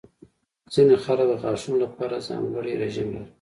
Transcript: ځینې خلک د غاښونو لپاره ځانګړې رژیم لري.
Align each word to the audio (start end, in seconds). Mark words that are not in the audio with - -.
ځینې 0.73 0.95
خلک 1.03 1.27
د 1.29 1.33
غاښونو 1.41 1.77
لپاره 1.85 2.23
ځانګړې 2.27 2.79
رژیم 2.81 3.07
لري. 3.15 3.27